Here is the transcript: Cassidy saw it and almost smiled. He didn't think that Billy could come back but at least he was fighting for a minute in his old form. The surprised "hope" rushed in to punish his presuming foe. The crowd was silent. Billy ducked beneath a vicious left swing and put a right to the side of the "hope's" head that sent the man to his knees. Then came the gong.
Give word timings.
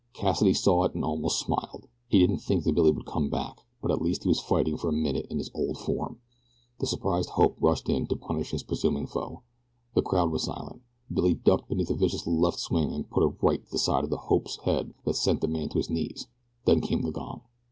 Cassidy 0.13 0.55
saw 0.55 0.85
it 0.85 0.95
and 0.95 1.05
almost 1.05 1.39
smiled. 1.39 1.87
He 2.07 2.17
didn't 2.17 2.39
think 2.39 2.63
that 2.63 2.73
Billy 2.73 2.91
could 2.91 3.05
come 3.05 3.29
back 3.29 3.61
but 3.83 3.91
at 3.91 4.01
least 4.01 4.23
he 4.23 4.29
was 4.29 4.39
fighting 4.41 4.75
for 4.75 4.89
a 4.89 4.91
minute 4.91 5.27
in 5.29 5.37
his 5.37 5.51
old 5.53 5.77
form. 5.77 6.19
The 6.79 6.87
surprised 6.87 7.29
"hope" 7.29 7.55
rushed 7.61 7.87
in 7.87 8.07
to 8.07 8.15
punish 8.15 8.49
his 8.49 8.63
presuming 8.63 9.05
foe. 9.05 9.43
The 9.93 10.01
crowd 10.01 10.31
was 10.31 10.45
silent. 10.45 10.81
Billy 11.13 11.35
ducked 11.35 11.69
beneath 11.69 11.91
a 11.91 11.95
vicious 11.95 12.25
left 12.25 12.57
swing 12.57 12.91
and 12.91 13.11
put 13.11 13.21
a 13.21 13.27
right 13.27 13.63
to 13.63 13.69
the 13.71 13.77
side 13.77 14.03
of 14.03 14.09
the 14.09 14.17
"hope's" 14.17 14.57
head 14.63 14.95
that 15.05 15.13
sent 15.17 15.39
the 15.41 15.47
man 15.47 15.69
to 15.69 15.77
his 15.77 15.91
knees. 15.91 16.25
Then 16.65 16.81
came 16.81 17.03
the 17.03 17.11
gong. 17.11 17.41